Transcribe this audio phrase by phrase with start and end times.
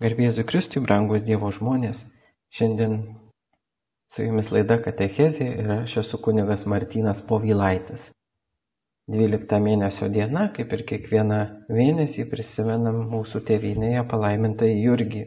[0.00, 1.98] Garbėsiu Kristui, brangus Dievo žmonės.
[2.56, 2.94] Šiandien
[4.14, 8.06] su jumis laida Katechezė ir aš esu kunigas Martynas Povylaitis.
[9.12, 15.24] 12 mėnesio diena, kaip ir kiekvieną mėnesį, prisimenam mūsų tėvynėje palaimintą Jurgį,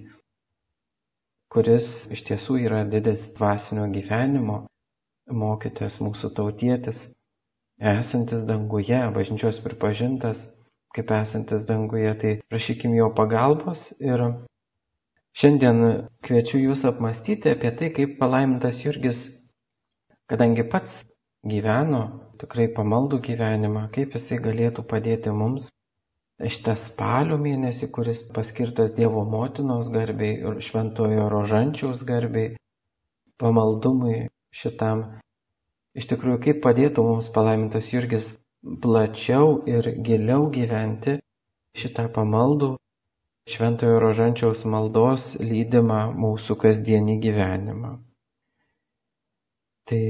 [1.53, 4.55] kuris iš tiesų yra didis dvasinio gyvenimo
[5.43, 7.03] mokytojas, mūsų tautietis,
[7.93, 10.41] esantis danguje, bažnyčios pripažintas
[10.97, 14.25] kaip esantis danguje, tai prašykim jo pagalbos ir
[15.33, 15.79] Šiandien
[16.25, 19.23] kviečiu Jūs apmastyti apie tai, kaip palaimintas Jurgis,
[20.29, 20.99] kadangi pats
[21.53, 22.01] gyveno
[22.41, 25.71] tikrai pamaldų gyvenimą, kaip jisai galėtų padėti mums
[26.53, 32.53] šitą spalio mėnesį, kuris paskirtas Dievo motinos garbiai ir šventojo rožančiaus garbiai,
[33.41, 34.27] pamaldumui
[34.61, 35.03] šitam.
[35.97, 38.29] Iš tikrųjų, kaip padėtų mums palaimintas Jurgis
[38.85, 41.17] plačiau ir giliau gyventi
[41.81, 42.75] šitą pamaldų
[43.51, 47.93] šventojo rožančiaus maldos lydimą mūsų kasdienį gyvenimą.
[49.89, 50.03] Tai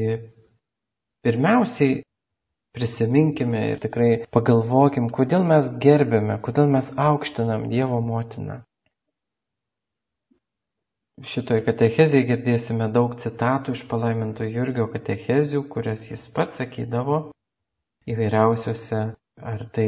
[1.26, 2.02] pirmiausiai
[2.78, 8.60] prisiminkime ir tikrai pagalvokim, kodėl mes gerbėme, kodėl mes aukštinam Dievo motiną.
[11.34, 17.20] Šitoje katechezėje girdėsime daug citatų iš palaiminto Jurgio katechezių, kurias jis pats sakydavo
[18.14, 19.04] įvairiausiose,
[19.54, 19.88] ar tai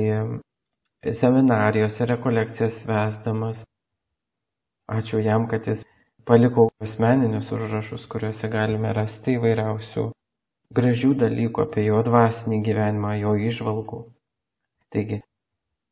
[1.13, 3.63] seminarijose rekolekcijas vesdamas.
[4.89, 5.83] Ačiū jam, kad jis
[6.25, 10.09] paliko asmeninius užrašus, kuriuose galime rasti įvairiausių
[10.79, 14.01] gražių dalykų apie jo dvasinį gyvenimą, jo išvalgų.
[14.93, 15.19] Taigi,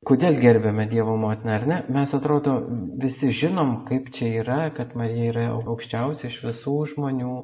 [0.09, 1.79] kodėl gerbėme Dievo motiną ar ne?
[1.97, 2.55] Mes atrodo
[3.03, 7.35] visi žinom, kaip čia yra, kad Marija yra aukščiausia iš visų žmonių,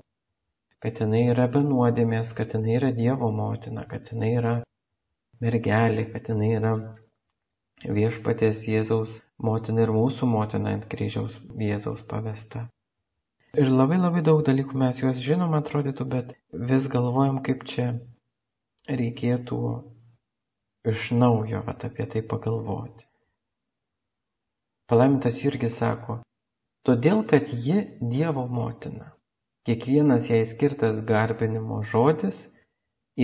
[0.83, 4.55] kad jinai yra benuodėmės, kad jinai yra Dievo motina, kad jinai yra
[5.43, 6.73] mergelė, kad jinai yra
[7.85, 12.65] viešpaties Jėzaus motina ir mūsų motina ant kryžiaus Jėzaus pavesta.
[13.57, 16.33] Ir labai labai daug dalykų mes juos žinom atrodytų, bet
[16.71, 17.85] vis galvojam, kaip čia
[18.89, 19.59] reikėtų
[20.91, 23.07] iš naujo vat, apie tai pagalvoti.
[24.89, 26.19] Palaimintas Jurgis sako,
[26.87, 27.79] todėl kad ji
[28.11, 29.11] Dievo motina.
[29.67, 32.37] Kiekvienas jai skirtas garbinimo žodis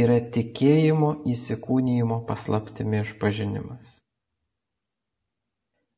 [0.03, 4.04] yra tikėjimo įsikūnyjimo paslaptimi išpažinimas.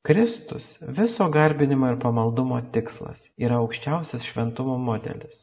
[0.07, 0.66] Kristus
[0.97, 5.34] viso garbinimo ir pamaldumo tikslas yra aukščiausias šventumo modelis.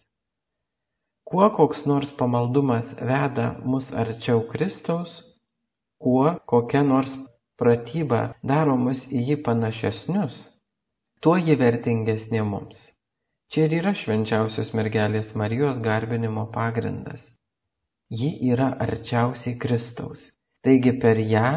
[1.28, 5.10] Kuo koks nors pamaldumas veda mus arčiau Kristaus,
[6.00, 7.12] kuo kokia nors
[7.60, 8.20] pratyba
[8.52, 10.38] daro mus į jį panašesnius,
[11.20, 12.78] tuo ji vertingesnė mums.
[13.52, 17.26] Čia ir yra švenčiausios mergelės Marijos garbinimo pagrindas.
[18.08, 20.24] Ji yra arčiausiai Kristaus.
[20.64, 21.52] Taigi per ją,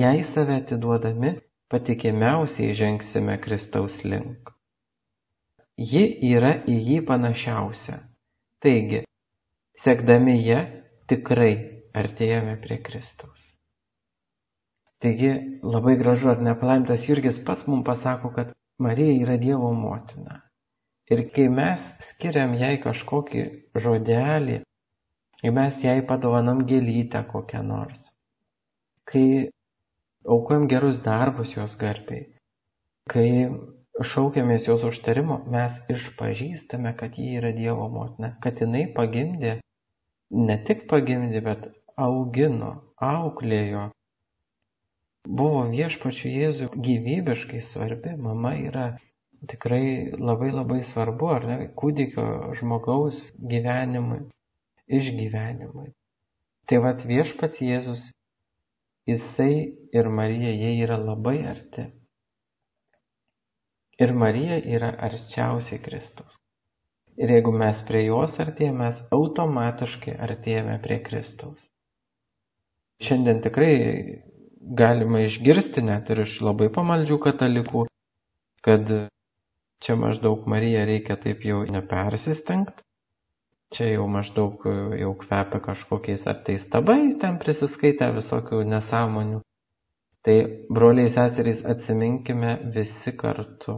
[0.00, 1.32] jai save atiduodami,
[1.70, 4.50] patikimiausiai žengsime Kristaus link.
[5.80, 6.02] Ji
[6.34, 8.00] yra į jį panašiausia.
[8.60, 9.04] Taigi,
[9.84, 10.58] sekdami ją,
[11.08, 11.52] tikrai
[11.96, 13.38] artėjame prie Kristaus.
[15.00, 15.30] Taigi,
[15.64, 18.50] labai gražu, ar nepalaimtas Jurgis pats mums pasako, kad
[18.86, 20.42] Marija yra Dievo motina.
[21.10, 23.46] Ir kai mes skiriam jai kažkokį
[23.86, 24.58] žodelį,
[25.40, 28.02] kai mes jai padovanam gėlytę kokią nors,
[29.10, 29.24] kai
[30.26, 32.26] aukojam gerus darbus jos garbiai.
[33.10, 33.30] Kai
[34.12, 39.58] šaukiamės jos užtarimo, mes išpažįstame, kad ji yra Dievo motina, kad jinai pagimdė,
[40.48, 41.66] ne tik pagimdė, bet
[41.96, 43.88] augino, auklėjo.
[45.28, 48.86] Buvo viešpačiu Jėzui gyvybiškai svarbi, mama yra
[49.50, 54.22] tikrai labai labai svarbu, ar ne, kūdikio žmogaus gyvenimui,
[54.88, 55.90] išgyvenimui.
[56.68, 58.08] Tai vad viešpats Jėzus
[59.08, 61.86] Jisai ir Marija, jie yra labai arti.
[64.00, 66.38] Ir Marija yra arčiausiai Kristaus.
[67.20, 71.60] Ir jeigu mes prie jos artėjame, mes automatiškai artėjame prie Kristaus.
[73.04, 73.74] Šiandien tikrai
[74.80, 77.84] galima išgirsti net ir iš labai pamaldžių katalikų,
[78.66, 78.94] kad
[79.84, 82.84] čia maždaug Mariją reikia taip jau nepersistengti,
[83.76, 84.64] čia jau maždaug
[85.00, 89.40] jau kvepia kažkokiais ar tai stabais ten prisiskaitę visokių nesąmonių.
[90.26, 90.36] Tai
[90.68, 93.76] broliai seserys atsiminkime visi kartu.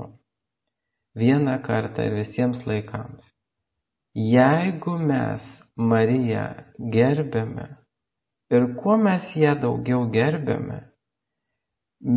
[1.14, 3.28] Vieną kartą ir visiems laikams.
[4.14, 5.44] Jeigu mes
[5.76, 6.46] Mariją
[6.92, 7.68] gerbėme
[8.52, 10.80] ir kuo mes ją daugiau gerbėme,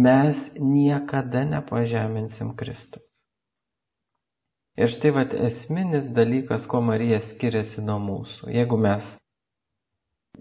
[0.06, 3.00] mes niekada nepažeminsim Kristų.
[4.75, 8.50] Ir štai vat esminis dalykas, kuo Marija skiriasi nuo mūsų.
[8.51, 9.07] Jeigu mes,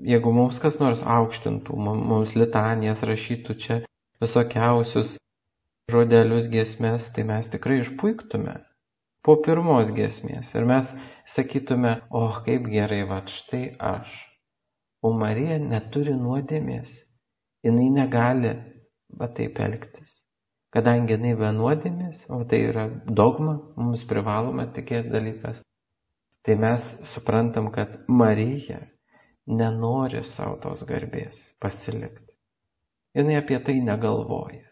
[0.02, 3.80] jeigu mums kas nors aukštintų, mums litanijas rašytų čia
[4.22, 5.16] visokiausius
[5.92, 8.56] žodelius giesmės, tai mes tikrai išpuiktume
[9.24, 10.52] po pirmos giesmės.
[10.56, 10.92] Ir mes
[11.34, 14.12] sakytume, o oh, kaip gerai, va štai aš.
[15.04, 16.88] O Marija neturi nuodėmės.
[17.64, 18.54] Jis negali
[19.20, 20.10] va taip elgtis.
[20.74, 25.60] Kadangi jinai be nuodėmės, o tai yra dogma, mums privaloma tikėti dalykas,
[26.44, 28.80] tai mes suprantam, kad Marija
[29.46, 32.30] nenori savo tos garbės pasilikti.
[33.14, 34.64] Jis apie tai negalvoja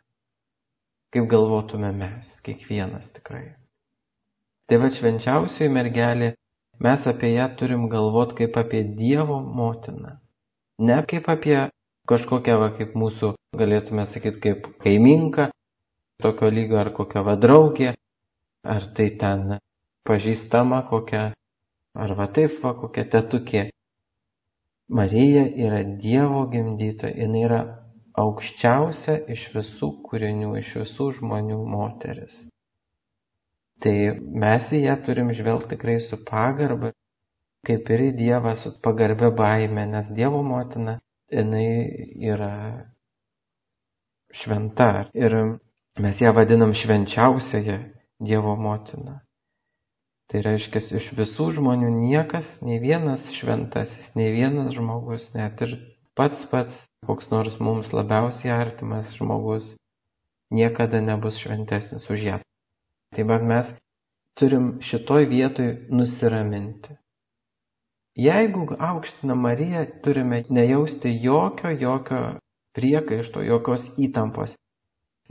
[1.13, 3.53] kaip galvotume mes, kiekvienas tikrai.
[4.69, 6.31] Tai va švenčiausioji mergelė,
[6.81, 10.17] mes apie ją turim galvoti kaip apie Dievo motiną.
[10.81, 11.59] Ne kaip apie
[12.09, 15.51] kažkokią, va, kaip mūsų, galėtume sakyti, kaip kaiminką,
[16.25, 17.93] tokio lygio ar kokia va draugė,
[18.65, 19.59] ar tai ten
[20.09, 21.27] pažįstama kokia,
[21.93, 23.69] ar va taip va kokia tetukė.
[24.93, 27.61] Marija yra Dievo gimdytoja, jinai yra
[28.21, 32.35] aukščiausia iš visų kūrinių, iš visų žmonių moteris.
[33.83, 33.95] Tai
[34.45, 36.93] mes į ją turim žvelgti tikrai su pagarba,
[37.67, 40.99] kaip ir į Dievą su pagarbia baime, nes Dievo motina,
[41.33, 41.67] jinai
[42.35, 42.53] yra
[44.43, 45.39] šventa ir
[46.05, 47.81] mes ją vadinam švenčiausiąją
[48.21, 49.23] Dievo motiną.
[50.33, 55.77] Tai reiškia, iš visų žmonių niekas, nei vienas šventasis, nei vienas žmogus, net ir
[56.17, 59.75] pats pats koks nors mums labiausiai artimas žmogus
[60.53, 62.39] niekada nebus šventesnis už ją.
[63.13, 63.75] Taip pat mes
[64.39, 66.97] turim šitoj vietoj nusiraminti.
[68.17, 72.21] Jeigu aukština Mariją, turime nejausti jokio, jokio
[72.77, 74.53] priekaišto, jokios įtampos.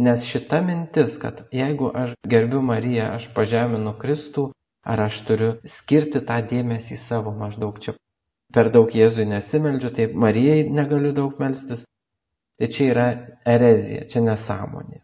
[0.02, 4.50] Nes šita mintis, kad jeigu aš gerbiu Mariją, aš pažeminu Kristų,
[4.84, 7.96] ar aš turiu skirti tą dėmesį savo maždaug čia
[8.54, 11.86] per daug Jėzui nesimeldžiu, tai Marijai negaliu daug melstis.
[12.60, 13.08] Tai čia yra
[13.48, 15.02] erezija, čia nesąmonė.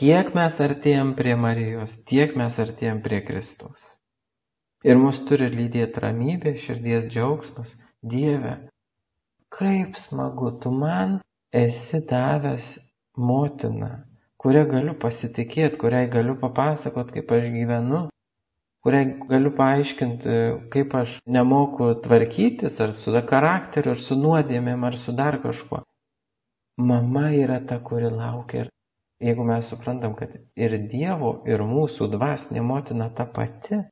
[0.00, 3.80] Kiek mes artėjom prie Marijos, tiek mes artėjom prie Kristaus.
[4.86, 7.74] Ir mus turi lydėti ramybė, širdies džiaugsmas.
[8.00, 8.54] Dieve,
[9.52, 11.18] kaip smagu, tu man
[11.52, 12.70] esi davęs
[13.20, 13.90] motiną,
[14.40, 18.06] kurią galiu pasitikėti, kuriai galiu papasakot, kaip aš gyvenu,
[18.84, 20.34] kuriai galiu paaiškinti,
[20.72, 25.82] kaip aš nemoku tvarkytis ar su charakteriu, ar su nuodėmėm, ar su dar kažkuo.
[26.80, 28.64] Mama yra ta, kuri laukia.
[28.64, 33.82] Ir jeigu mes suprantam, kad ir Dievo, ir mūsų dvasinė motina ta pati,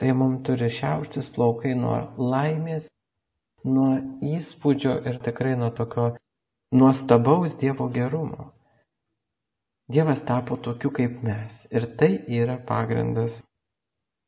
[0.00, 2.88] tai mums turi šiauštis plaukai nuo laimės,
[3.64, 3.90] nuo
[4.24, 6.14] įspūdžio ir tikrai nuo tokio
[6.72, 8.52] nuostabaus Dievo gerumo.
[9.92, 13.36] Dievas tapo tokiu kaip mes ir tai yra pagrindas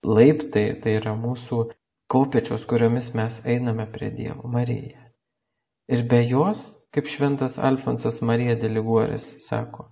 [0.06, 1.64] laiptai tai yra mūsų
[2.12, 5.00] kopėčios, kuriomis mes einame prie Dievo, Marija.
[5.88, 6.60] Ir be jos,
[6.92, 9.88] kaip šventas Alfonsas Marija Deliguoris sako,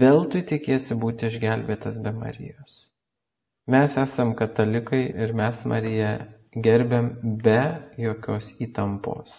[0.00, 2.86] veltui tikėsi būti išgelbėtas be Marijos.
[3.66, 6.12] Mes esam katalikai ir mes Mariją
[6.62, 7.10] gerbiam
[7.42, 7.60] be
[7.98, 9.32] jokios įtampos.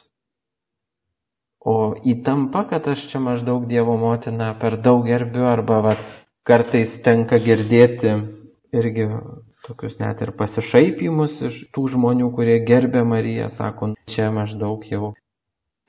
[1.68, 5.96] O įtampa, kad aš čia maždaug Dievo motiną per daug gerbiu arba va,
[6.48, 8.14] kartais tenka girdėti
[8.78, 9.08] irgi
[9.68, 15.14] tokius net ir pasišaipimus iš tų žmonių, kurie gerbė Mariją, sako, čia maždaug jau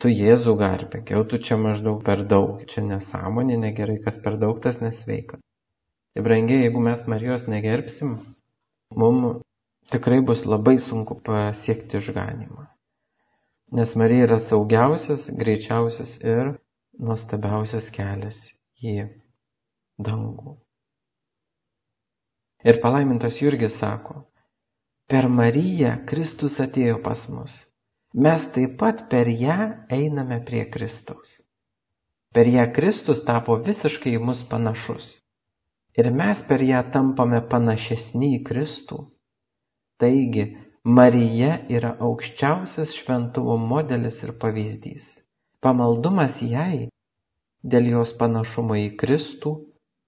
[0.03, 4.59] tu Jėzų garbėk, jau tu čia maždaug per daug, čia nesąmonė, negerai, kas per daug
[4.65, 5.39] tas nesveika.
[6.15, 8.17] Tai brangiai, jeigu mes Marijos negerbsim,
[8.99, 9.43] mums
[9.93, 12.67] tikrai bus labai sunku pasiekti išganimą.
[13.79, 16.55] Nes Marija yra saugiausias, greičiausias ir
[16.99, 18.39] nuostabiausias kelias
[18.83, 19.05] į
[19.99, 20.57] dangų.
[22.67, 24.25] Ir palaimintas Jurgis sako,
[25.07, 27.53] per Mariją Kristus atėjo pas mus.
[28.15, 29.59] Mes taip pat per ją
[29.95, 31.29] einame prie Kristaus.
[32.35, 35.13] Per ją Kristus tapo visiškai į mus panašus.
[35.99, 38.99] Ir mes per ją tampame panašesni į Kristų.
[40.03, 40.45] Taigi,
[40.99, 45.07] Marija yra aukščiausias šventumo modelis ir pavyzdys.
[45.63, 46.89] Pamaldumas jai
[47.63, 49.55] dėl jos panašumo į Kristų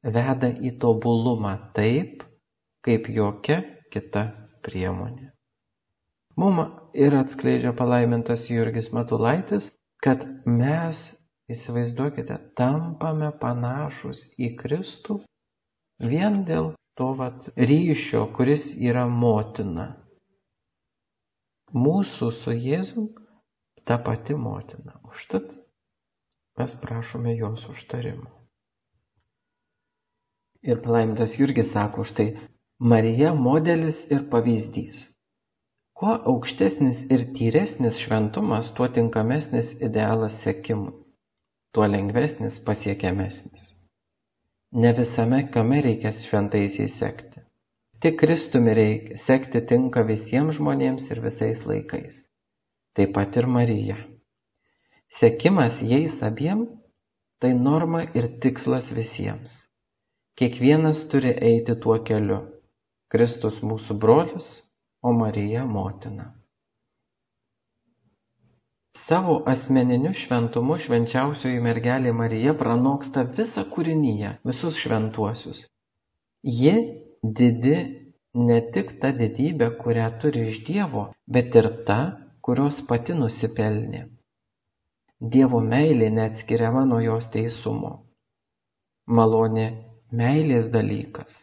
[0.02, 2.25] veda į tobulumą taip,
[2.87, 3.60] kaip jokia
[3.92, 4.26] kita
[4.64, 5.30] priemonė.
[6.40, 9.66] Mums ir atskleidžia palaimintas Jurgis Matulaitis,
[10.00, 11.00] kad mes,
[11.52, 15.18] įsivaizduokite, tampame panašus į Kristų
[16.00, 19.90] vien dėl to vat, ryšio, kuris yra motina.
[21.76, 23.10] Mūsų su Jėzum
[23.84, 24.96] ta pati motina.
[25.10, 25.50] Užtat
[26.58, 28.30] mes prašome jos užtarimo.
[30.60, 32.34] Ir palaimintas Jurgis sako štai,
[32.80, 35.00] Marija modelis ir pavyzdys.
[35.92, 40.94] Kuo aukštesnis ir tyresnis šventumas, tuo tinkamesnis idealas sekimui,
[41.75, 43.66] tuo lengvesnis pasiekiamesnis.
[44.72, 47.40] ne visame kame reikia šventaisiais sekti.
[48.00, 52.14] Tik Kristumi reikia sekti tinka visiems žmonėms ir visais laikais.
[52.96, 53.96] Taip pat ir Marija.
[55.18, 56.64] Sekimas jais abiem
[57.40, 59.52] tai norma ir tikslas visiems.
[60.38, 62.40] Kiekvienas turi eiti tuo keliu.
[63.11, 64.47] Kristus mūsų brolis,
[65.02, 66.29] o Marija motina.
[69.11, 75.64] Savo asmeniniu šventumu švenčiausioji mergelė Marija pranoksta visą kūrinyje, visus šventuosius.
[76.47, 76.76] Ji
[77.40, 77.75] didi
[78.50, 81.99] ne tik ta didybė, kurią turi iš Dievo, bet ir ta,
[82.47, 84.07] kurios pati nusipelnė.
[85.35, 87.97] Dievo meilė neatskiriama nuo jos teisumo.
[89.19, 89.67] Malonė
[90.14, 91.39] meilės dalykas.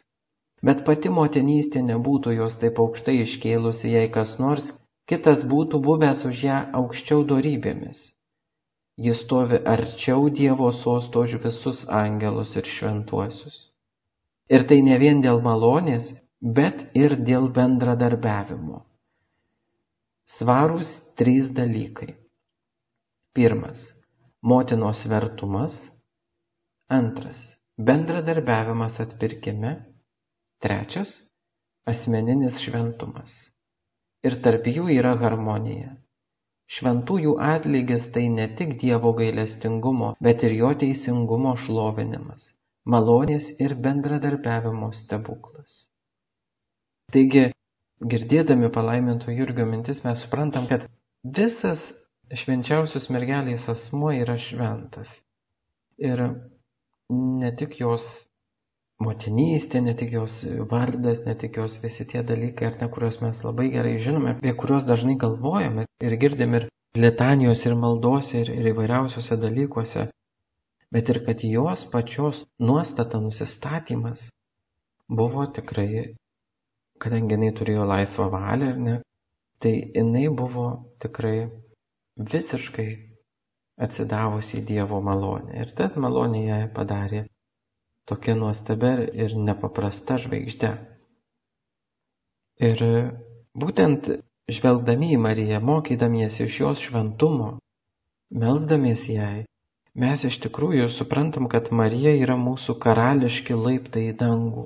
[0.67, 4.73] Bet pati motinystė nebūtų jos taip aukštai iškėlusi, jei kas nors
[5.11, 7.99] kitas būtų buvęs už ją aukščiau dorybėmis.
[8.97, 13.57] Jis stovi arčiau Dievo sosto už visus angelus ir šventuosius.
[14.49, 16.09] Ir tai ne vien dėl malonės,
[16.41, 18.81] bet ir dėl bendradarbiavimo.
[20.37, 22.15] Svarūs trys dalykai.
[23.37, 23.79] Pirmas-
[24.51, 25.77] motinos vertumas.
[26.89, 27.39] Antras-
[27.89, 29.75] bendradarbiavimas atpirkime.
[30.63, 31.11] Trečias-
[31.91, 33.33] asmeninis šventumas
[34.25, 35.91] ir tarp jų yra harmonija.
[36.77, 42.41] Šventųjų atlygis tai ne tik Dievo gailestingumo, bet ir jo teisingumo šlovinimas,
[42.93, 45.77] malonės ir bendradarbiavimo stebuklas.
[47.13, 47.45] Taigi,
[48.13, 50.89] girdėdami palaiminto Jurgio mintis, mes suprantam, kad
[51.37, 51.85] visas
[52.41, 55.13] švenčiausios mergelės asmuo yra šventas.
[56.03, 56.25] Ir
[57.13, 58.03] ne tik jos
[59.03, 60.39] motinystė, ne tik jos
[60.71, 64.53] vardas, ne tik jos visi tie dalykai, ar ne, kuriuos mes labai gerai žinome, apie
[64.57, 70.07] kuriuos dažnai galvojame ir girdim ir litanijos ir maldose ir, ir įvairiausiuose dalykuose,
[70.93, 74.25] bet ir kad jos pačios nuostata nusistatymas
[75.07, 76.07] buvo tikrai,
[76.97, 78.97] kadangi jinai turėjo laisvą valią, ar ne,
[79.61, 80.67] tai jinai buvo
[81.03, 81.37] tikrai
[82.17, 82.89] visiškai
[83.85, 85.53] atsidavusi į Dievo malonę.
[85.61, 87.27] Ir tad malonė ją padarė
[88.07, 90.71] tokia nuostabia ir nepaprasta žvaigždė.
[92.63, 92.83] Ir
[93.53, 94.09] būtent
[94.49, 97.57] žvelgdami į Mariją, mokydamiesi iš jos šventumo,
[98.31, 99.43] melzdamiesi jai,
[99.93, 104.65] mes iš tikrųjų suprantam, kad Marija yra mūsų karališki laiptai į dangų.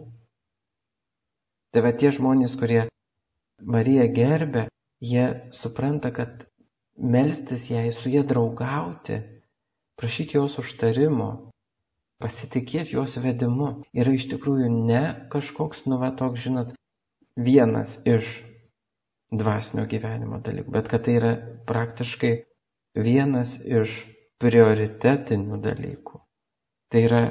[1.72, 2.86] Tai va tie žmonės, kurie
[3.62, 4.68] Mariją gerbė,
[5.02, 6.46] jie supranta, kad
[6.98, 9.22] melstis jai, su jie draugauti,
[9.98, 11.51] prašyti jos užtarimo,
[12.22, 13.72] pasitikėti jos vedimu.
[13.98, 16.74] Yra iš tikrųjų ne kažkoks, nu va toks, žinot,
[17.36, 18.30] vienas iš
[19.32, 21.32] dvasinio gyvenimo dalykų, bet kad tai yra
[21.68, 22.34] praktiškai
[23.00, 23.94] vienas iš
[24.44, 26.20] prioritetinių dalykų.
[26.92, 27.22] Tai yra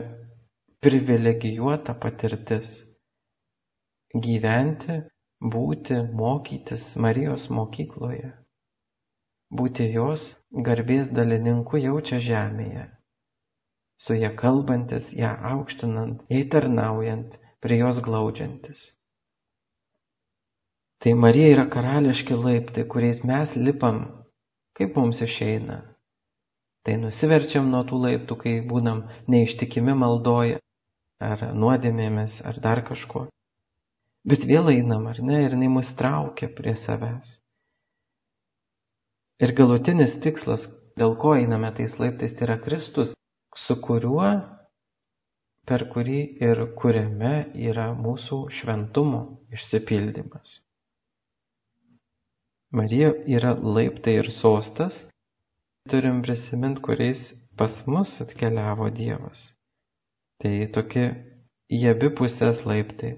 [0.80, 2.78] privilegijuota patirtis
[4.16, 5.02] gyventi,
[5.40, 8.32] būti, mokytis Marijos mokykloje,
[9.52, 10.32] būti jos
[10.68, 12.88] garbės dalininku jau čia žemėje
[14.00, 18.80] su ja kalbantis, ją aukštinant, jai tarnaujant, prie jos glaudžiantis.
[21.00, 24.00] Tai Marija yra karališki laiptai, kuriais mes lipam,
[24.76, 25.78] kaip mums išeina.
[26.84, 30.58] Tai nusiverčiam nuo tų laiptų, kai būnam neištikimi maldoje,
[31.20, 33.26] ar nuodėmėmis, ar dar kažkuo.
[34.28, 37.36] Bet vėl einam, ar ne, ir jinai mus traukia prie savęs.
[39.40, 40.66] Ir galutinis tikslas,
[41.00, 43.14] dėl ko einame tais laiptais, tai yra Kristus,
[43.56, 44.30] su kuriuo,
[45.66, 47.34] per kurį ir kuriame
[47.70, 49.22] yra mūsų šventumo
[49.54, 50.58] išsipildymas.
[52.70, 54.94] Marija yra laiptai ir sostas,
[55.90, 59.40] turim prisiminti, kuriais pas mus atkeliavo Dievas.
[60.40, 61.08] Tai tokie
[61.70, 63.16] į abi pusės laiptai.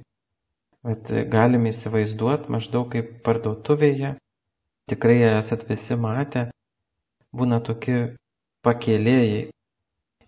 [0.82, 4.16] Bet galime įsivaizduoti maždaug kaip parduotuvėje,
[4.90, 6.48] tikrai esat visi matę,
[7.36, 7.98] būna tokie
[8.66, 9.44] pakėlėjai,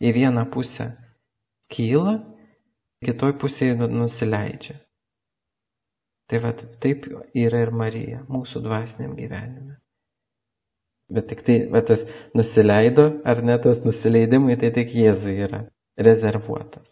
[0.05, 0.91] į vieną pusę
[1.73, 2.19] kyla,
[3.05, 4.77] kitoj pusėje nu, nusileidžia.
[6.29, 7.07] Tai va taip
[7.37, 9.79] yra ir Marija mūsų dvasiniam gyvenime.
[11.13, 12.05] Bet tik tai, va tas
[12.37, 15.67] nusileido, ar ne tas nusileidimui, tai tik Jėzui yra
[16.01, 16.89] rezervuotas.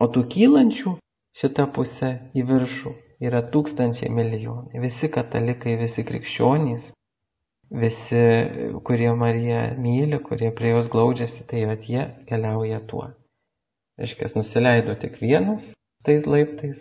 [0.00, 0.92] O tų kylančių
[1.40, 2.92] šitą pusę į viršų
[3.24, 4.80] yra tūkstančiai milijonai.
[4.84, 6.90] Visi katalikai, visi krikščionys
[7.70, 8.22] visi,
[8.84, 13.10] kurie Mariją myli, kurie prie jos glaudžiasi, tai vat jie keliauja tuo.
[14.00, 15.66] Reiškia, nusileido tik vienas
[16.04, 16.78] tais laiptais,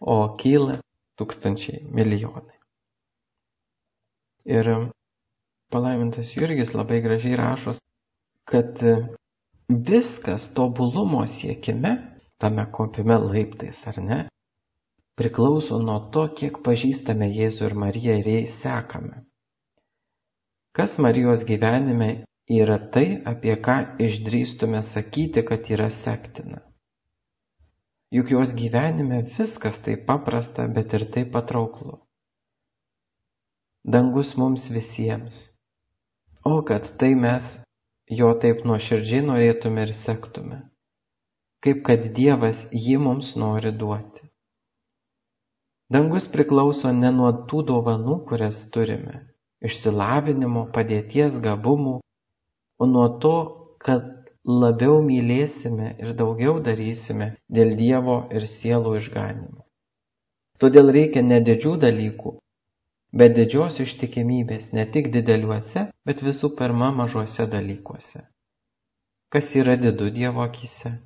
[0.00, 0.80] o kyla
[1.20, 2.56] tūkstančiai milijonai.
[4.50, 4.70] Ir
[5.70, 7.76] palaimintas Jurgis labai gražiai rašo,
[8.50, 8.82] kad
[9.70, 11.94] viskas tobulumo siekime,
[12.42, 14.20] tame kopime laiptais ar ne,
[15.20, 19.22] priklauso nuo to, kiek pažįstame Jėzų ir Mariją ir jais sekame.
[20.80, 22.06] Kas Marijos gyvenime
[22.48, 26.62] yra tai, apie ką išdrįstume sakyti, kad yra sektina.
[28.16, 31.98] Juk jos gyvenime viskas taip paprasta, bet ir taip patrauklu.
[33.84, 35.36] Dangus mums visiems.
[36.48, 37.52] O kad tai mes
[38.22, 40.62] jo taip nuoširdžiai norėtume ir sektume.
[41.60, 44.24] Kaip kad Dievas jį mums nori duoti.
[45.92, 49.26] Dangus priklauso ne nuo tų dovanų, kurias turime-
[49.64, 51.98] išsilavinimo, padėties gabumų,
[52.80, 53.36] o nuo to,
[53.84, 54.06] kad
[54.44, 59.64] labiau mylėsime ir daugiau darysime dėl Dievo ir sielų išganimo.
[60.60, 62.34] Todėl reikia ne didžių dalykų,
[63.16, 68.24] bet didžios ištikimybės ne tik dideliuose, bet visų pirma mažuose dalykuose.
[69.30, 70.96] Kas yra didu Dievo akise?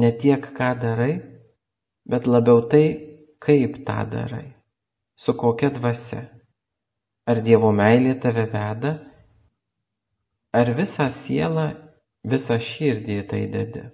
[0.00, 1.14] Ne tiek, ką darai,
[2.06, 2.84] bet labiau tai,
[3.42, 4.46] kaip tą darai,
[5.20, 6.24] su kokia dvasia.
[7.28, 8.92] Ar Dievo meilė tave veda,
[10.56, 11.66] ar visą sielą,
[12.24, 13.84] visą širdį tai dedi.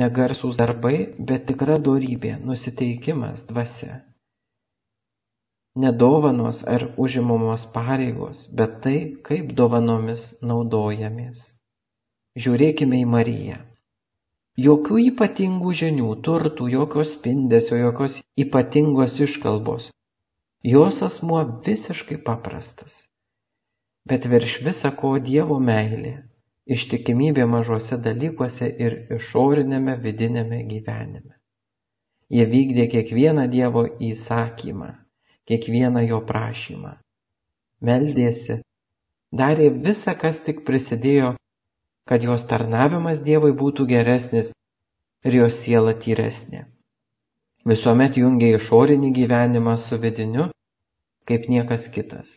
[0.00, 0.96] Negarsūs darbai,
[1.30, 4.02] bet tikra dorybė, nusiteikimas dvasia.
[5.78, 11.38] Nedovanos ar užimamos pareigos, bet tai, kaip dovanomis naudojamės.
[12.38, 13.62] Žiūrėkime į Mariją.
[14.60, 19.86] Jokių ypatingų žinių, turtų, jokios spindesio, jokios ypatingos iškalbos.
[20.66, 22.98] Jos asmuo visiškai paprastas.
[24.10, 26.12] Bet virš visa ko Dievo meilė,
[26.76, 31.38] ištikimybė mažose dalykuose ir išorinėme vidinėme gyvenime.
[32.28, 34.90] Jie vykdė kiekvieną Dievo įsakymą,
[35.48, 36.98] kiekvieną jo prašymą.
[37.80, 38.60] Meldėsi,
[39.32, 41.36] darė visą, kas tik prisidėjo
[42.08, 44.50] kad jos tarnavimas Dievui būtų geresnis
[45.24, 46.66] ir jos siela tyresnė.
[47.68, 50.48] Visuomet jungia išorinį gyvenimą su vidiniu,
[51.28, 52.28] kaip niekas kitas.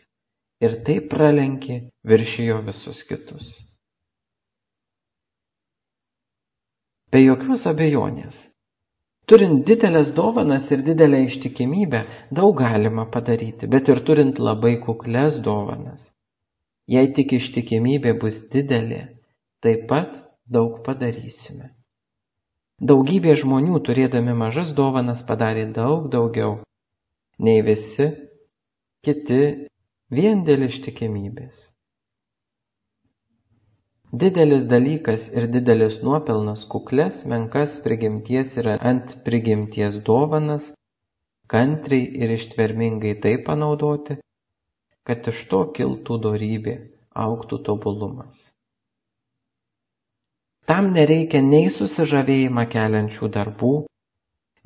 [0.60, 3.46] Ir taip pralenkė viršijo visus kitus.
[7.10, 8.36] Be jokios abejonės.
[9.30, 12.02] Turint didelės dovanas ir didelę ištikimybę,
[12.36, 16.02] daug galima padaryti, bet ir turint labai kukles dovanas.
[16.90, 19.00] Jei tik ištikimybė bus didelė,
[19.64, 20.12] taip pat
[20.56, 21.72] daug padarysime.
[22.82, 26.58] Daugybė žmonių, turėdami mažas dovanas, padarė daug daugiau
[27.38, 28.10] nei visi
[29.06, 29.40] kiti
[30.10, 31.54] vien dėl ištikimybės.
[34.14, 40.68] Didelis dalykas ir didelis nuopelnas kuklės, menkas prigimties ir ant prigimties dovanas,
[41.50, 44.20] kantriai ir ištvermingai tai panaudoti,
[45.08, 46.76] kad iš to kiltų dorybė,
[47.26, 48.53] auktų tobulumas.
[50.64, 53.72] Tam nereikia nei susižavėjimą keliančių darbų,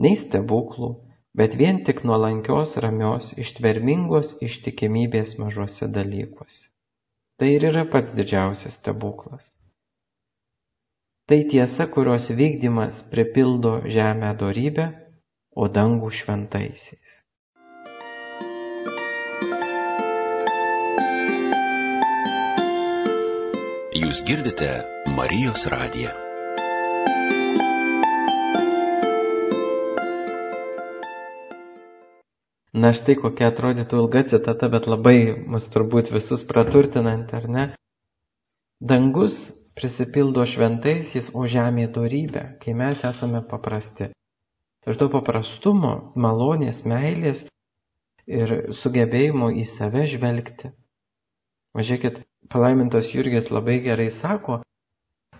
[0.04, 0.92] nei stebuklų,
[1.34, 6.68] bet vien tik nuolankios, ramios, ištvermingos ištikimybės mažose dalykuose.
[7.38, 9.42] Tai ir yra pats didžiausias stebuklas.
[11.28, 14.86] Tai tiesa, kurios vykdymas pripildo žemę dorybę,
[15.58, 17.02] o dangų šventaisiais.
[23.98, 24.70] Jūs girdite
[25.18, 26.10] Marijos radiją.
[32.78, 35.16] Na štai kokia atrodytų ilga citata, bet labai
[35.54, 37.64] mus turbūt visus praturtinant, ar ne?
[38.92, 39.40] Dangus
[39.80, 44.12] prisipildo šventaisiais, o žemė dorybė, kai mes esame paprasti.
[44.86, 47.42] Ir to paprastumo, malonės, meilės
[48.38, 48.54] ir
[48.84, 50.70] sugebėjimo į save žvelgti.
[51.74, 52.22] Važiuokit,
[52.54, 54.62] palaimintas Jurgis labai gerai sako,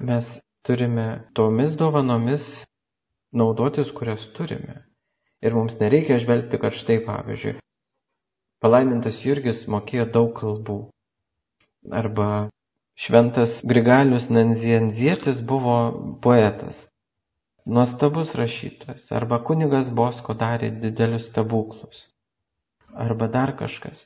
[0.01, 2.45] mes turime tomis dovanomis
[3.33, 4.83] naudotis, kurias turime.
[5.43, 7.59] Ir mums nereikia žvelgti, kad štai pavyzdžiui,
[8.65, 10.79] palaimintas Jurgis mokėjo daug kalbų.
[11.95, 12.29] Arba
[12.99, 15.77] šventas Grigalius Nanzienzietis buvo
[16.25, 16.81] poetas,
[17.69, 19.07] nuostabus rašytojas.
[19.15, 22.09] Arba kunigas Bosko darė didelius stebuklus.
[23.07, 24.03] Arba dar kažkas.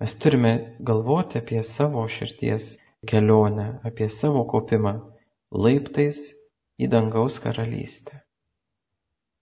[0.00, 2.74] Mes turime galvoti apie savo širties
[3.06, 4.92] kelionę, apie savo kopimą
[5.64, 6.18] laiptais
[6.80, 8.20] į dangaus karalystę.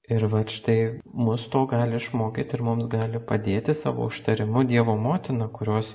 [0.09, 0.79] Ir va štai
[1.27, 5.90] mus to gali išmokyti ir mums gali padėti savo užtarimu Dievo motina, kurios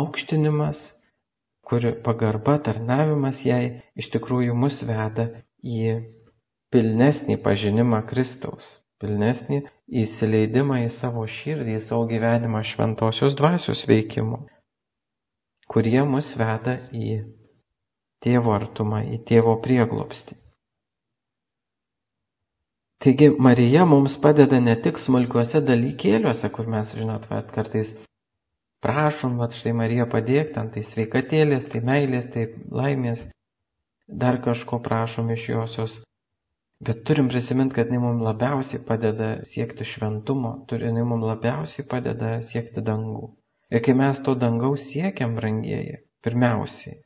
[0.00, 0.82] aukštinimas,
[1.64, 3.62] kuri pagarba, tarnavimas jai
[3.96, 5.30] iš tikrųjų mus veda
[5.64, 5.96] į
[6.74, 9.62] pilnesnį pažinimą Kristaus pilnesnį
[10.02, 14.42] įsileidimą į savo širdį, į savo gyvenimą šventosios dvasios veikimu,
[15.70, 17.20] kurie mus veda į
[18.24, 20.36] tėvo artumą, į tėvo prieglopstį.
[23.00, 27.94] Taigi Marija mums padeda ne tik smulkiuose dalykėliuose, kur mes, žinot, va, kartais
[28.84, 32.44] prašom, va, štai Marija padėk, ten tai sveikatėlės, tai meilės, tai
[32.82, 33.24] laimės,
[34.24, 35.96] dar kažko prašom iš josios.
[36.84, 42.84] Bet turim prisiminti, kad jinai mums labiausiai padeda siekti šventumo, jinai mums labiausiai padeda siekti
[42.84, 43.30] dangų.
[43.70, 46.96] Ir kai mes to dangaus siekiam, brangieji, pirmiausiai,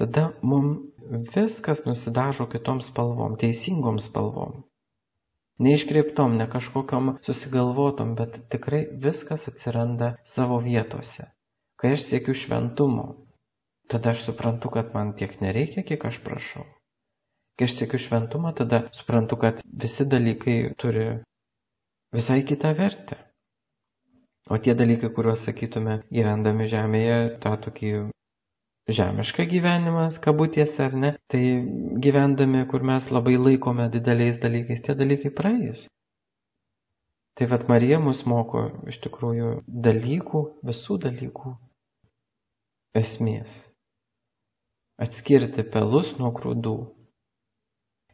[0.00, 0.88] tada mums
[1.34, 4.62] viskas nusidažo kitom spalvom, teisingom spalvom.
[5.60, 11.26] Neiškreiptom, ne kažkokiom susigalvotom, bet tikrai viskas atsiranda savo vietose.
[11.76, 13.04] Kai aš siekiu šventumo,
[13.92, 16.64] tada aš suprantu, kad man tiek nereikia, kiek aš prašau.
[17.60, 21.04] Kai aš siekiu šventumo, tada suprantu, kad visi dalykai turi
[22.16, 23.20] visai kitą vertę.
[24.48, 27.92] O tie dalykai, kuriuos sakytume gyvendami žemėje, tą tokį
[28.90, 31.42] žemišką gyvenimą, kabutėse ar ne, tai
[32.06, 35.84] gyvendami, kur mes labai laikome dideliais dalykais, tie dalykai praeis.
[37.38, 39.50] Tai vad Marija mus moko iš tikrųjų
[39.86, 41.54] dalykų, visų dalykų
[43.00, 43.50] esmės.
[45.00, 46.74] Atskirti pelus nuo grūdų.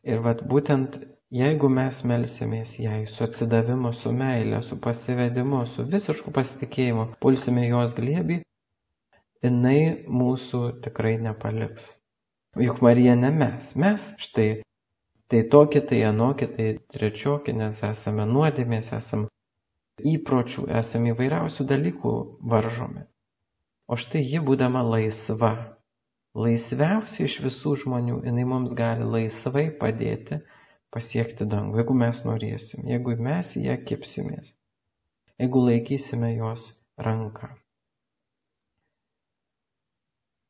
[0.06, 1.00] Ir vad būtent
[1.34, 7.94] jeigu mes melsimės jai su atsidavimu, su meile, su pasivedimu, su visišku pasitikėjimu, pulsime jos
[7.96, 8.40] glėbį,
[9.42, 11.88] jinai mūsų tikrai nepaliks.
[12.56, 14.62] Juk Marija ne mes, mes štai
[15.28, 19.26] tai tokie, tai anokie, tai trečiokie, nes esame nuodėmės, esame
[20.06, 22.12] įpročių, esame įvairiausių dalykų
[22.52, 23.02] varžomi.
[23.90, 25.52] O štai ji būdama laisva,
[26.34, 30.40] laisviausia iš visų žmonių, jinai mums gali laisvai padėti
[30.94, 34.52] pasiekti dangų, jeigu mes norėsim, jeigu mes į ją kipsimės,
[35.42, 36.70] jeigu laikysime jos
[37.08, 37.50] ranką.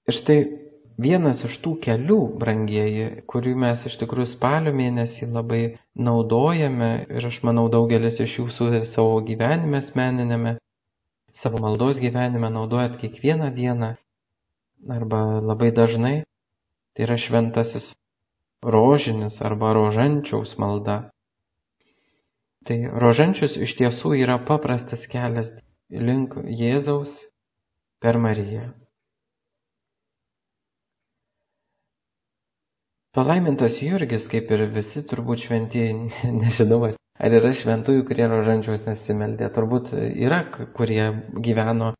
[0.07, 0.38] Ir štai
[1.03, 5.62] vienas iš tų kelių, brangieji, kurį mes iš tikrųjų spalio mėnesį labai
[6.09, 10.57] naudojame ir aš manau daugelis iš jūsų savo gyvenime asmeninėme,
[11.35, 13.94] savo maldos gyvenime naudojat kiekvieną dieną
[14.92, 16.16] arba labai dažnai,
[16.94, 17.90] tai yra šventasis
[18.67, 20.97] rožinis arba rožančiaus malda.
[22.67, 25.53] Tai rožančius iš tiesų yra paprastas kelias
[25.91, 27.13] link Jėzaus
[28.03, 28.73] per Mariją.
[33.17, 36.11] Palaimintas Jurgis, kaip ir visi turbūt šventieji,
[36.43, 39.49] nežinau, ar yra šventųjų, kurie rožančiaus nesimeldė.
[39.55, 40.43] Turbūt yra,
[40.77, 41.07] kurie
[41.47, 41.95] gyveno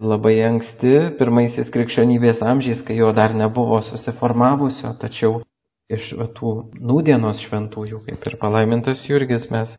[0.00, 5.42] labai anksti, pirmaisiais krikščionybės amžiais, kai jo dar nebuvo susiformavusio, tačiau
[5.92, 6.52] iš tų
[6.90, 9.74] nūdienos šventųjų, kaip ir palaimintas Jurgis, mes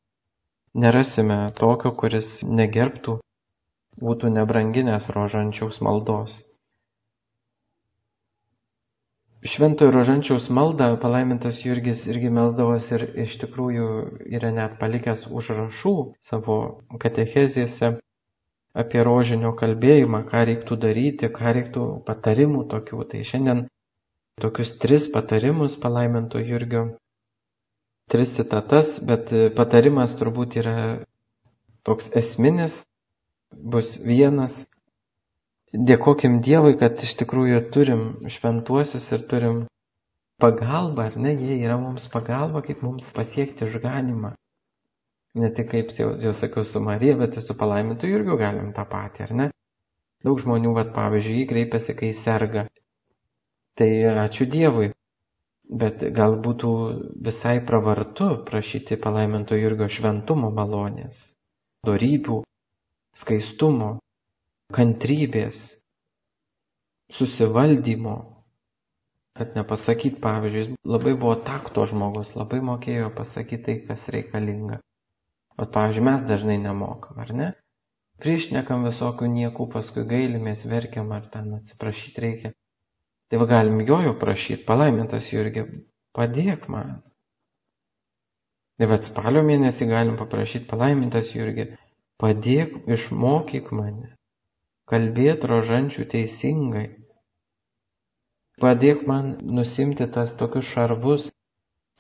[0.78, 3.20] nerasime tokio, kuris negerbtų,
[4.02, 6.36] būtų nebranginės rožančiaus maldos.
[9.48, 13.88] Šventojo rožančiaus maldą palaimintas Jurgis irgi melsdavosi ir iš tikrųjų
[14.34, 15.94] yra net palikęs užrašų
[16.30, 16.58] savo
[17.04, 17.94] katechezėse
[18.84, 23.04] apie rožinio kalbėjimą, ką reiktų daryti, ką reiktų patarimų tokių.
[23.14, 23.64] Tai šiandien
[24.42, 26.84] tokius tris patarimus palaiminto Jurgio,
[28.12, 30.78] tris citatas, bet patarimas turbūt yra
[31.88, 32.84] toks esminis,
[33.52, 34.64] bus vienas
[35.88, 39.58] Dėkokim Dievui, kad iš tikrųjų turim šventuosius ir turim
[40.40, 44.32] pagalbą, ar ne, jie yra mums pagalba, kaip mums pasiekti išganimą.
[45.38, 48.88] Ne tik kaip jau, jau sakiau su Marija, bet ir su palaimintu Jurgiu galim tą
[48.90, 49.50] patį, ar ne?
[50.26, 52.64] Daug žmonių, vad pavyzdžiui, jį kreipiasi, kai serga.
[53.78, 53.90] Tai
[54.26, 54.92] ačiū Dievui.
[55.68, 56.70] Bet gal būtų
[57.28, 61.18] visai pravartu prašyti palaiminto Jurgio šventumo malonės,
[61.86, 62.38] dorybių,
[63.22, 63.90] skaistumo,
[64.78, 65.60] kantrybės,
[67.20, 68.16] susivaldymo,
[69.38, 74.80] kad nepasakyt, pavyzdžiui, labai buvo takto žmogus, labai mokėjo pasakyti tai, kas reikalinga.
[75.58, 77.50] O, pavyzdžiui, mes dažnai nemokam, ar ne?
[78.24, 82.54] Priešnekam visokių niekų, paskui gailimės, verkiam, ar ten atsiprašyti reikia.
[83.28, 85.66] Tai va galim jojo prašyti, palaimintas Jurgi,
[86.16, 87.00] padėk man.
[88.78, 91.74] Tai va spalio mėnesį galim paprašyti, palaimintas Jurgi,
[92.22, 94.18] padėk, išmokyk mane
[94.88, 96.86] kalbėt rožančių teisingai.
[98.64, 101.28] Padėk man nusimti tas tokius šarvus,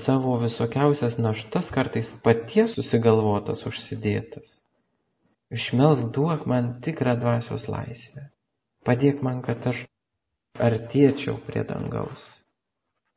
[0.01, 4.47] savo visokiausias naštas kartais paties susigalvotas užsidėtas.
[5.53, 8.27] Išmelsk duok man tikrą dvasios laisvę.
[8.87, 9.83] Padėk man, kad aš
[10.63, 12.21] artėčiau prie dangaus,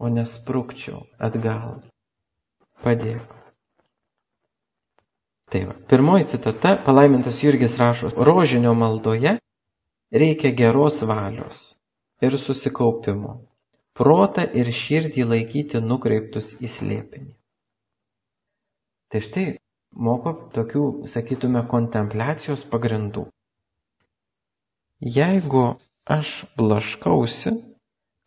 [0.01, 1.81] o nesprūkčiau atgal.
[2.81, 3.37] Padėk.
[5.51, 9.35] Tai va, pirmoji citata, palaimintas Jurgis rašo, rožinio maldoje
[10.23, 11.59] reikia geros valios
[12.23, 13.35] ir susikaupimo,
[13.99, 17.35] protą ir širdį laikyti nukreiptus į slėpinį.
[19.11, 19.45] Tai štai
[19.91, 23.27] moko tokių, sakytume, kontempliacijos pagrindų.
[25.01, 25.65] Jeigu
[26.11, 27.53] aš blaškausi,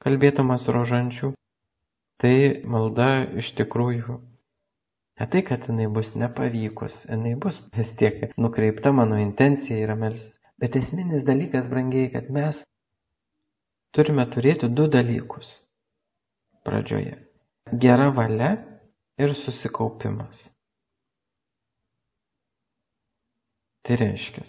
[0.03, 1.33] kalbėdamas rožančių,
[2.23, 3.09] tai malda
[3.41, 4.19] iš tikrųjų
[5.19, 10.31] ne tai, kad jinai bus nepavykus, jinai bus vis tiek nukreipta mano intencija yra melsis.
[10.59, 12.61] Bet esminis dalykas, brangiai, kad mes
[13.93, 15.49] turime turėti du dalykus
[16.63, 17.17] pradžioje.
[17.83, 18.55] Gera valia
[19.19, 20.39] ir susikaupimas.
[23.83, 24.45] Tai reiškia,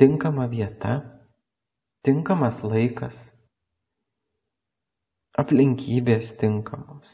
[0.00, 1.13] tinkama vieta,
[2.04, 3.14] tinkamas laikas,
[5.40, 7.08] aplinkybės tinkamos.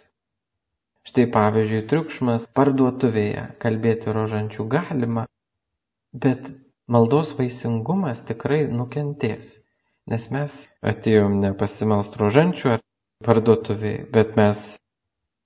[1.06, 5.22] Štai pavyzdžiui, triukšmas parduotuvėje kalbėti rožančių galima,
[6.24, 6.48] bet
[6.90, 9.44] maldos vaisingumas tikrai nukentės,
[10.10, 10.56] nes mes
[10.92, 12.82] atėjom ne pasimelst rožančių ar
[13.28, 14.64] parduotuvėje, bet mes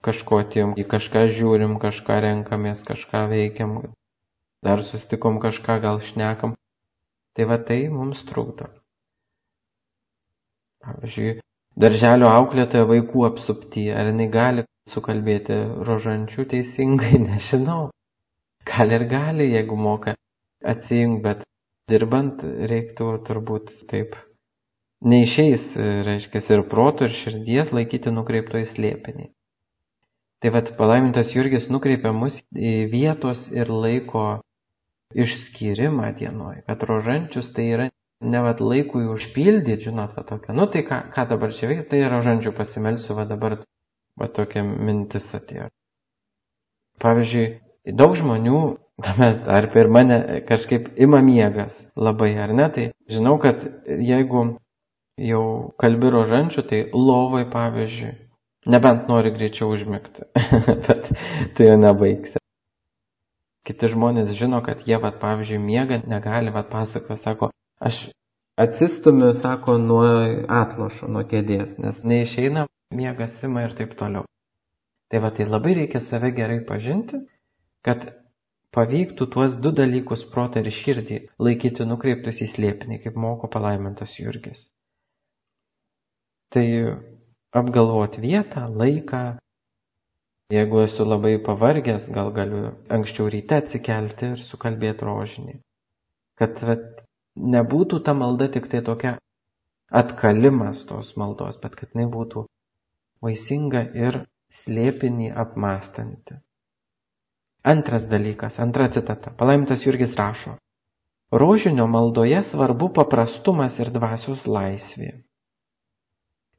[0.09, 3.76] kažko atėjom į kažką žiūrim, kažką renkamės, kažką veikiam,
[4.64, 6.57] dar sustikom kažką, gal šnekam.
[7.37, 8.70] Tai va tai mums trukdo.
[10.85, 11.38] Pavyzdžiui,
[11.81, 15.57] darželio auklėtoja vaikų apsupti, ar jinai gali sukalbėti
[15.88, 17.88] rožančių teisingai, nežinau.
[18.68, 20.14] Gal ir gali, jeigu moka
[20.64, 21.42] atsijung, bet
[21.90, 24.16] dirbant reiktų turbūt taip.
[25.05, 25.64] Neišeis,
[26.07, 29.27] reiškia, ir proto, ir širdies laikyti nukreipto į slėpinį.
[30.40, 34.25] Tai vad palaimintas Jurgis nukreipia mus į vietos ir laiko
[35.14, 37.87] išskyrimą dienoj, kad rožančius tai yra
[38.20, 42.03] ne vat laikui užpildyti, žinot, va tokia, nu tai ką, ką dabar čia veikia, tai
[42.11, 43.59] rožančių pasimelsiu, va dabar,
[44.20, 45.68] va tokia mintis atėjo.
[47.03, 47.46] Pavyzdžiui,
[47.98, 48.61] daug žmonių,
[49.57, 54.46] ar per mane kažkaip ima miegas labai, ar ne, tai žinau, kad jeigu
[55.20, 55.44] jau
[55.79, 58.14] kalbi rožančių, tai lovai, pavyzdžiui,
[58.70, 60.31] nebent nori greičiau užmigti,
[60.87, 61.11] bet
[61.57, 62.40] tai jau nebaigsi.
[63.64, 67.48] Kiti žmonės žino, kad jie, vat, pavyzdžiui, miega, negali, vat, pasako, sako,
[67.88, 68.01] aš
[68.61, 70.05] atsistumiu, sako, nuo
[70.61, 74.27] atlošo, nuo kėdės, nes neišeina, miegas ima ir taip toliau.
[75.11, 77.20] Tai va, tai labai reikia save gerai pažinti,
[77.87, 78.07] kad
[78.75, 84.66] pavyktų tuos du dalykus protą ir širdį laikyti nukreiptus į slėpinį, kaip moko palaimintas Jurgis.
[86.55, 86.66] Tai
[87.55, 89.25] apgalvoti vietą, laiką,
[90.53, 95.55] Jeigu esu labai pavargęs, gal galiu anksčiau ryte atsikelti ir sukalbėti rožinį.
[96.40, 96.83] Kad vat,
[97.37, 99.16] nebūtų ta malda tik tai tokia
[99.90, 102.47] atkalimas tos maldos, bet kad jinai būtų
[103.25, 104.25] vaisinga ir
[104.62, 106.38] slėpinį apmastanti.
[107.64, 109.33] Antras dalykas, antra citata.
[109.33, 110.59] Palaimintas Jurgis rašo.
[111.33, 115.14] Rožinio maldoje svarbu paprastumas ir dvasios laisvė.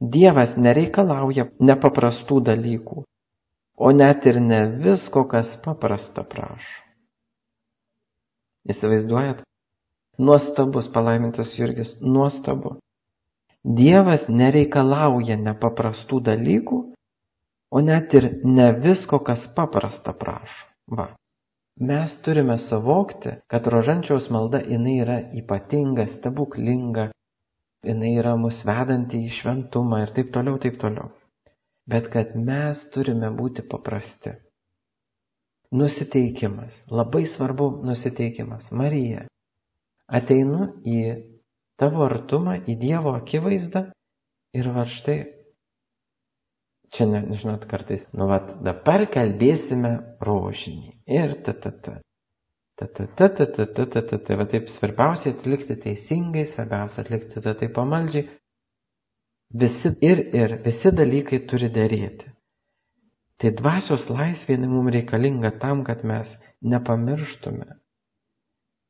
[0.02, 3.04] Dievas nereikalauja nepaprastų dalykų,
[3.78, 6.82] o net ir ne visko, kas paprasta prašo.
[8.66, 9.46] Įsivaizduojat?
[10.18, 12.78] Nuostabus palaimintas Jurgis, nuostabu.
[13.66, 16.80] Dievas nereikalauja nepaprastų dalykų,
[17.72, 20.70] o net ir ne visko, kas paprasta prašo.
[20.88, 21.10] Va.
[21.82, 27.10] Mes turime suvokti, kad rožančiaus malda jinai yra ypatinga, stebuklinga,
[27.84, 31.10] jinai yra mus vedanti į šventumą ir taip toliau, taip toliau
[31.86, 34.34] bet kad mes turime būti paprasti.
[35.76, 36.74] Nusiteikimas.
[36.90, 38.72] Labai svarbu nusiteikimas.
[38.72, 39.26] Marija,
[40.08, 41.00] ateinu į
[41.82, 43.88] tavo artumą, į Dievo akivaizdą
[44.56, 45.18] ir va štai,
[46.96, 50.96] čia ne, nežinot kartais, nu va, dabar kalbėsime rožinį.
[51.12, 52.00] Ir ta ta ta.
[52.76, 54.38] Ta ta ta ta ta ta ta ta ta.
[54.40, 58.28] Va taip svarbiausia atlikti teisingai, svarbiausia atlikti ta taip pamaldžiai,
[59.54, 62.32] Visi ir ir, visi dalykai turi dėrėti.
[63.40, 66.32] Tai dvasios laisvė mums reikalinga tam, kad mes
[66.74, 67.68] nepamirštume,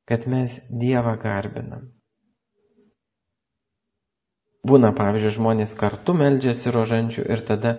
[0.10, 1.89] kad mes Dievą garbinam.
[4.65, 7.76] Būna, pavyzdžiui, žmonės kartu meldžiasi rožančių ir tada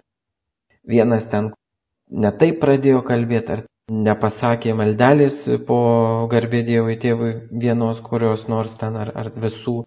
[0.86, 1.50] vienas ten
[2.10, 5.78] netai pradėjo kalbėti, ar nepasakė maldelės po
[6.30, 7.32] garbė Dievui tėvui
[7.64, 9.82] vienos kurios nors ten ar, ar visų.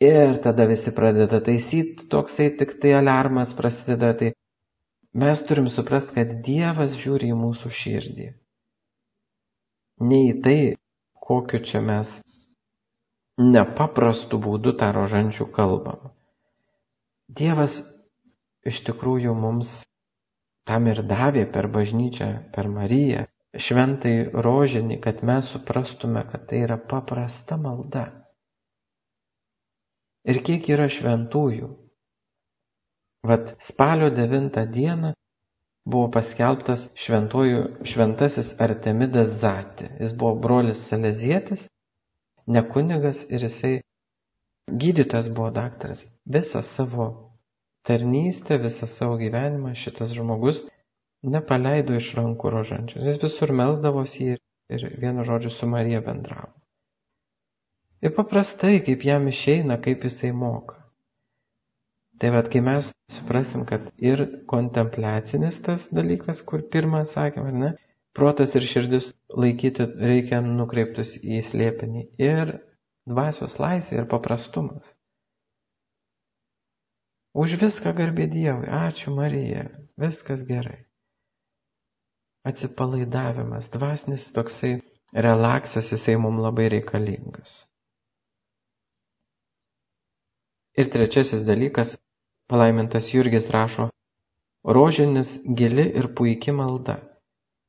[0.00, 4.14] Ir tada visi pradeda taisyti, toksai tik tai alarmas prasideda.
[4.16, 4.30] Tai
[5.22, 8.30] mes turim suprasti, kad Dievas žiūri į mūsų širdį.
[10.10, 10.58] Ne į tai,
[11.30, 12.12] kokiu čia mes
[13.56, 16.10] nepaprastu būdu tą rožančių kalbam.
[17.40, 17.78] Dievas
[18.70, 19.74] iš tikrųjų mums
[20.70, 23.26] tam ir davė per bažnyčią, per Mariją,
[23.66, 24.14] šventai
[24.46, 28.08] rožinį, kad mes suprastume, kad tai yra paprasta malda.
[30.28, 31.70] Ir kiek yra šventųjų,
[33.22, 35.12] Vat spalio 9 dieną
[35.88, 39.90] buvo paskelbtas šventojų, šventasis Artemidas Zatė.
[40.00, 41.64] Jis buvo brolis Salezietis,
[42.46, 43.72] ne kunigas ir jisai
[44.70, 46.04] gydytojas buvo daktaras.
[46.26, 47.08] Visą savo
[47.88, 50.62] tarnystę, visą savo gyvenimą šitas žmogus
[51.22, 53.04] nepaleido iš rankų rožančius.
[53.06, 56.52] Jis visur melsdavosi ir, ir vienu žodžiu su Marija bendravo.
[58.00, 60.79] Ir paprastai, kaip jam išeina, kaip jisai moka.
[62.20, 67.70] Tai vad, kai mes suprasim, kad ir kontempliacinis tas dalykas, kur pirmą sakėm, ar ne,
[68.18, 69.08] protas ir širdis
[69.44, 72.04] laikyti reikia nukreiptus į slėpinį.
[72.26, 72.52] Ir
[73.08, 74.84] dvasios laisvė ir paprastumas.
[77.40, 79.64] Už viską garbė Dievui, ačiū Marija,
[80.02, 80.80] viskas gerai
[82.48, 84.80] atsipalaidavimas, dvasinis toksai
[85.12, 87.50] relaksas, jisai mums labai reikalingas.
[90.80, 91.96] Ir trečiasis dalykas,
[92.50, 93.88] palaimintas Jurgis rašo,
[94.64, 96.98] rožinis gili ir puikia malda,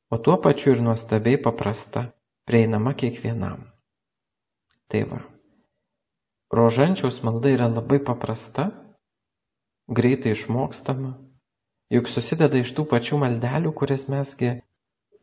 [0.10, 2.10] o tuo pačiu ir nuostabiai paprasta,
[2.50, 3.67] prieinama kiekvienam.
[4.91, 5.22] Tai va,
[6.52, 8.72] rožančiaus malda yra labai paprasta,
[9.88, 11.13] greitai išmokstama,
[11.94, 14.58] juk susideda iš tų pačių maldelių, kurias mesgi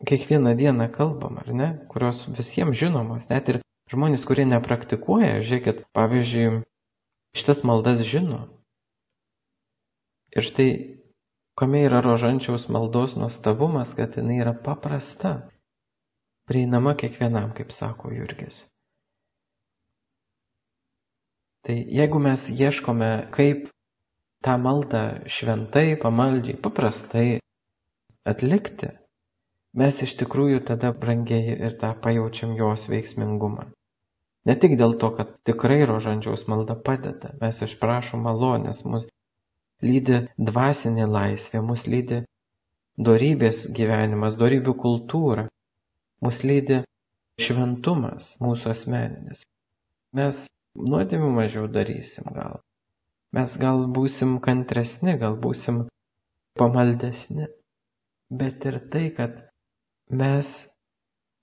[0.07, 3.61] kiekvieną dieną kalbam, ar ne, kurios visiems žinomos, net ir
[3.92, 6.62] žmonės, kurie nepraktikuoja, žiūrėkit, pavyzdžiui,
[7.37, 8.47] šitas maldas žino.
[10.37, 10.71] Ir štai,
[11.59, 15.33] kame yra rožančiaus maldos nuostabumas, kad jinai yra paprasta,
[16.49, 18.61] prieinama kiekvienam, kaip sako Jurgis.
[21.67, 23.67] Tai jeigu mes ieškome, kaip
[24.45, 25.03] tą maldą
[25.37, 27.27] šventai, pamaldžiai, paprastai
[28.33, 28.93] atlikti,
[29.81, 33.67] mes iš tikrųjų tada brangiai ir tą pajaučiam jos veiksmingumą.
[34.49, 39.05] Ne tik dėl to, kad tikrai rožančiaus malda padeda, mes išprašom malonės, mus
[39.85, 42.23] lydi dvasinė laisvė, mus lydi
[43.09, 45.49] dorybės gyvenimas, dorybių kultūra,
[46.25, 46.83] mus lydi
[47.43, 49.45] šventumas mūsų asmeninis.
[50.19, 52.59] Mes nuodėmių mažiau darysim gal,
[53.37, 55.83] Mes gal būsim kantresni, gal būsim
[56.61, 57.49] pamaldesni,
[58.41, 59.35] bet ir tai, kad
[60.21, 60.53] mes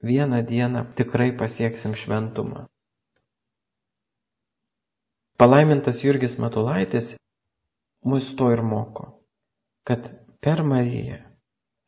[0.09, 2.63] vieną dieną tikrai pasieksim šventumą.
[5.37, 7.13] Palaimintas Jurgis Matulaitis
[8.05, 9.07] mus to ir moko,
[9.87, 10.09] kad
[10.41, 11.17] per Mariją,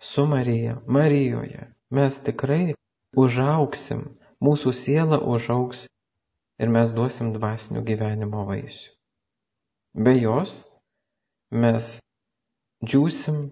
[0.01, 2.73] su Marija, Marijoje mes tikrai
[3.17, 4.01] užauksim,
[4.43, 5.86] mūsų siela užauks
[6.62, 8.91] ir mes duosim dvasinių gyvenimo vaisių.
[9.97, 10.51] Be jos
[11.63, 11.95] mes
[12.86, 13.47] džiūsim,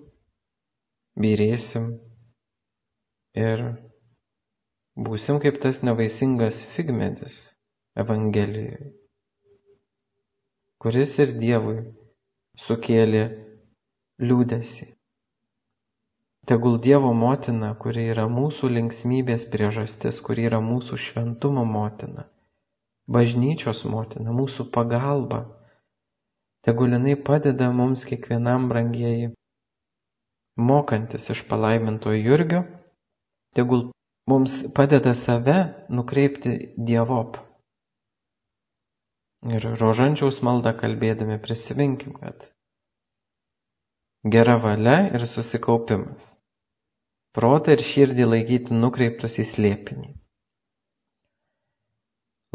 [1.21, 1.91] byrėsim
[3.45, 3.63] ir
[5.07, 7.37] būsim kaip tas nevaisingas figmedis
[7.95, 8.89] Evangelijoje,
[10.83, 11.77] kuris ir Dievui
[12.63, 13.23] sukėlė
[14.21, 14.91] liūdėsi.
[16.45, 22.27] Tegul Dievo motina, kuri yra mūsų linksmybės priežastis, kuri yra mūsų šventumo motina,
[23.09, 25.41] bažnyčios motina, mūsų pagalba,
[26.67, 29.31] tegul jinai padeda mums kiekvienam brangieji,
[30.55, 32.61] mokantis iš palaimintojo Jurgio,
[33.57, 33.89] tegul
[34.29, 35.57] mums padeda save
[35.89, 37.41] nukreipti Dievop.
[39.45, 42.47] Ir rožančiaus maldą kalbėdami prisiminkim, kad
[44.35, 46.23] gera valia ir susikaupimas.
[47.35, 50.09] Protą ir širdį laikyti nukreiptus į slėpinį.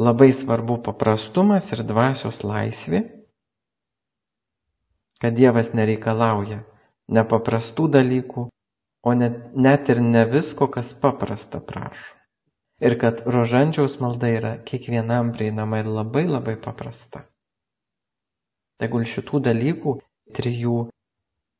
[0.00, 3.04] Labai svarbu paprastumas ir dvasios laisvė
[5.20, 6.62] kad Dievas nereikalauja
[7.12, 8.46] nepaprastų dalykų,
[9.04, 12.19] o net, net ir ne visko, kas paprasta prašo.
[12.80, 17.26] Ir kad rožančiaus malda yra kiekvienam prieinama ir labai labai paprasta.
[18.80, 19.96] Tegul šitų dalykų
[20.38, 20.76] trijų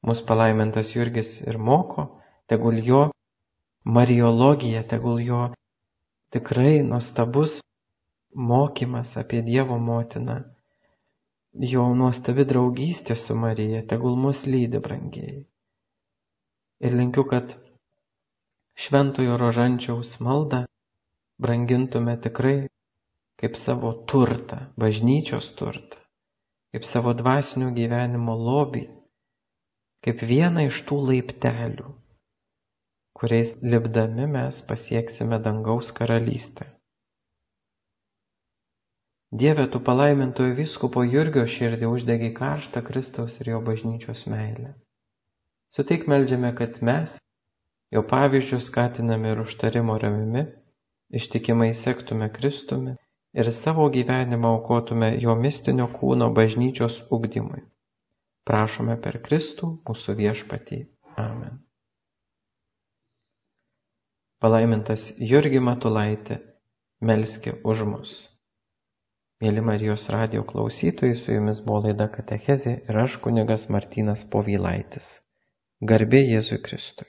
[0.09, 2.07] mus palaimintas Jurgis ir moko,
[2.49, 3.03] tegul jo
[3.85, 5.43] mariologija, tegul jo
[6.33, 7.59] tikrai nuostabus
[8.33, 10.41] mokymas apie Dievo motiną
[11.59, 15.41] jo nuostabi draugystė su Marija tegul mus lydi, brangieji.
[16.81, 17.57] Ir linkiu, kad
[18.79, 20.65] šventojo rožančiaus maldą
[21.41, 22.59] brangintume tikrai
[23.41, 25.97] kaip savo turtą, bažnyčios turtą,
[26.75, 28.83] kaip savo dvasinio gyvenimo lobį,
[30.05, 31.89] kaip vieną iš tų laiptelių,
[33.17, 36.69] kuriais lipdami mes pasieksime dangaus karalystę.
[39.33, 44.75] Dieve, tu palaimintojo vyskupo Jurgio širdį uždegi karštą Kristaus ir jo bažnyčios meilę.
[45.71, 47.15] Suteik meldžiame, kad mes,
[47.95, 50.49] jo pavyzdžių skatiname ir užtarimo ramimi,
[51.11, 52.95] ištikimai sektume Kristumi
[53.33, 57.67] ir savo gyvenimą aukotume jo mistinio kūno bažnyčios ugdymui.
[58.51, 60.79] prašome per Kristų mūsų viešpatį.
[61.23, 61.61] Amen.
[64.41, 66.41] Palaimintas Jurgi Matulaitė,
[67.01, 68.15] melski už mus.
[69.45, 75.07] Mėly Marijos radio klausytojai, su jumis buvo laida Katechezė ir aš kunigas Martynas Povylaitis.
[75.93, 77.07] Garbė Jėzui Kristui.